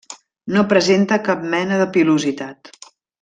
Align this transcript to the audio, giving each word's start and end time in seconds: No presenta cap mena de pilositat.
No 0.55 0.63
presenta 0.71 1.19
cap 1.29 1.45
mena 1.53 1.77
de 1.83 1.87
pilositat. 1.99 2.73